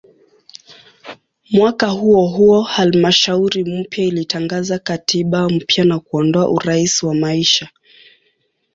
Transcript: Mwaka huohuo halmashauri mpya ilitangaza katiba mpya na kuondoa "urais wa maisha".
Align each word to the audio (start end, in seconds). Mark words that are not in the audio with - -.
Mwaka 1.51 1.87
huohuo 1.87 2.61
halmashauri 2.61 3.63
mpya 3.63 4.03
ilitangaza 4.05 4.79
katiba 4.79 5.49
mpya 5.49 5.85
na 5.85 5.99
kuondoa 5.99 6.49
"urais 6.49 7.03
wa 7.03 7.15
maisha". 7.15 7.69